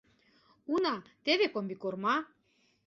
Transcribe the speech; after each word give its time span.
Уна, 0.73 0.95
теве 1.23 1.47
комбикорма! 1.53 2.15